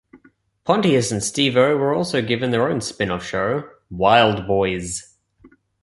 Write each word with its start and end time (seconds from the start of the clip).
Pontius 0.63 1.11
and 1.11 1.23
Steve-O 1.23 1.77
were 1.77 1.93
also 1.93 2.23
given 2.23 2.49
their 2.49 2.67
own 2.67 2.81
spin-off 2.81 3.23
show 3.23 3.69
"Wildboyz". 3.93 5.13